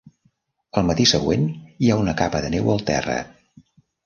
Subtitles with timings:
[0.81, 1.43] El matí següent
[1.85, 3.21] hi ha una capa de neu al terra.